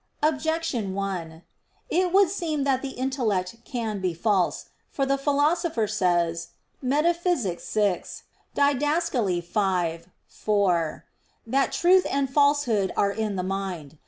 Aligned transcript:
Objection 0.23 0.95
1: 0.95 1.43
It 1.87 2.11
would 2.11 2.31
seem 2.31 2.63
that 2.63 2.81
the 2.81 2.89
intellect 2.97 3.57
can 3.63 3.99
be 4.01 4.15
false; 4.15 4.69
for 4.89 5.05
the 5.05 5.15
Philosopher 5.15 5.85
says 5.87 6.47
(Metaph. 6.83 7.21
vi, 8.55 8.73
Did. 8.73 9.43
v, 9.43 10.05
4) 10.27 11.05
that 11.45 11.71
"truth 11.71 12.07
and 12.09 12.33
falsehood 12.33 12.91
are 12.97 13.11
in 13.11 13.35
the 13.35 13.43
mind." 13.43 13.99